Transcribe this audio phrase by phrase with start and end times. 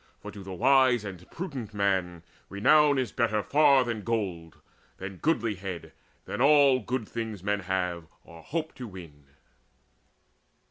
[0.19, 4.59] For to the wise and prudent man renown Is better far than gold,
[4.97, 5.91] than goodlihead,
[6.25, 9.25] Than all good things men have or hope to win.